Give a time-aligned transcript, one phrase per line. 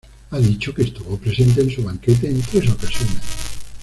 [0.31, 3.21] Ha dicho que estuvo presente en su banquete en tres ocasiones.